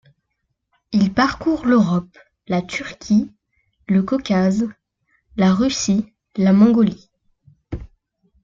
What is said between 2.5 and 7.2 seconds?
Turquie, le Caucase, la Russie, la Mongolie...